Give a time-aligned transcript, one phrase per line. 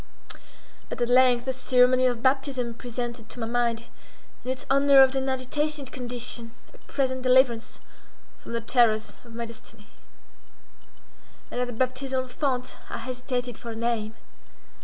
[0.89, 3.85] But at length the ceremony of baptism presented to my mind,
[4.43, 7.79] in its unnerved and agitated condition, a present deliverance
[8.41, 9.85] from the terrors of my destiny.
[11.51, 14.15] And at the baptismal font I hesitated for a name.